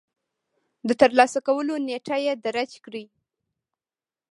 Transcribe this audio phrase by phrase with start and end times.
[0.87, 3.05] د ترلاسه کولو نېټه يې درج کړئ.